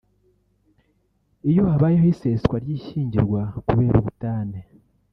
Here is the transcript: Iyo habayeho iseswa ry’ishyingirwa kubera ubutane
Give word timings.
Iyo 1.49 1.63
habayeho 1.71 2.05
iseswa 2.13 2.55
ry’ishyingirwa 2.63 3.41
kubera 3.67 3.95
ubutane 4.01 4.59